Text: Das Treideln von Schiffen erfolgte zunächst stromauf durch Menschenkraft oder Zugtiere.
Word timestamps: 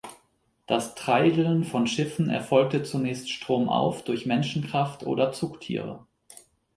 Das 0.65 0.95
Treideln 0.95 1.63
von 1.63 1.85
Schiffen 1.85 2.27
erfolgte 2.27 2.81
zunächst 2.81 3.29
stromauf 3.29 4.03
durch 4.03 4.25
Menschenkraft 4.25 5.03
oder 5.05 5.31
Zugtiere. 5.31 6.07